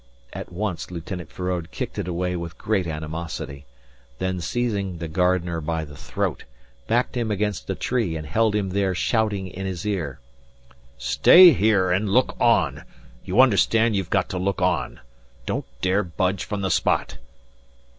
[0.33, 3.67] At once Lieutenant Feraud kicked it away with great animosity;
[4.17, 6.43] then seizing the gardener by the throat,
[6.87, 10.19] backed him against a tree and held him there shouting in his ear:
[10.97, 12.83] "Stay here and look on.
[13.23, 15.01] You understand you've got to look on.
[15.45, 17.19] Don't dare budge from the spot."